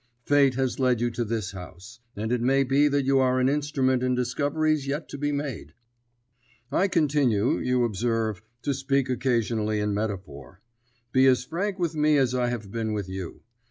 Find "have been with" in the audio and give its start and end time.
12.47-13.09